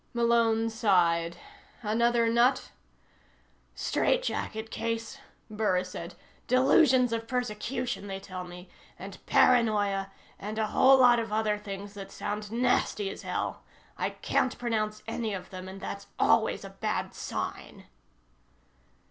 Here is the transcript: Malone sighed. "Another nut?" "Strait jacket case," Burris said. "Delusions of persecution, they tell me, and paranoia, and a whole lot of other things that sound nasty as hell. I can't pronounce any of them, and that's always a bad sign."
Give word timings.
Malone 0.15 0.67
sighed. 0.67 1.37
"Another 1.83 2.27
nut?" 2.27 2.71
"Strait 3.75 4.23
jacket 4.23 4.71
case," 4.71 5.19
Burris 5.47 5.89
said. 5.91 6.15
"Delusions 6.47 7.13
of 7.13 7.27
persecution, 7.27 8.07
they 8.07 8.19
tell 8.19 8.43
me, 8.43 8.67
and 8.97 9.23
paranoia, 9.27 10.11
and 10.39 10.57
a 10.57 10.65
whole 10.65 10.97
lot 10.97 11.19
of 11.19 11.31
other 11.31 11.55
things 11.59 11.93
that 11.93 12.11
sound 12.11 12.51
nasty 12.51 13.11
as 13.11 13.21
hell. 13.21 13.61
I 13.95 14.09
can't 14.09 14.57
pronounce 14.57 15.03
any 15.07 15.35
of 15.35 15.51
them, 15.51 15.67
and 15.67 15.79
that's 15.79 16.07
always 16.17 16.65
a 16.65 16.71
bad 16.71 17.13
sign." 17.13 17.85